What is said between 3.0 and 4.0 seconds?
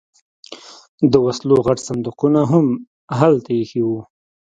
هلته ایښي وو